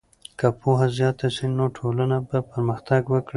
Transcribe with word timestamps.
که 0.39 0.47
پوهه 0.59 0.87
زیاته 0.97 1.27
سي 1.35 1.45
نو 1.57 1.65
ټولنه 1.77 2.17
به 2.27 2.37
پرمختګ 2.51 3.01
وکړي. 3.09 3.29